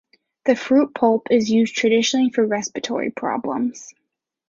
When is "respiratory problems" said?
2.43-3.93